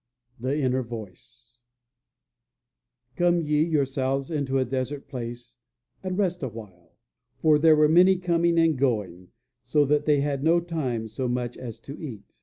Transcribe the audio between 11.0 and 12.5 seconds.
so much as to eat."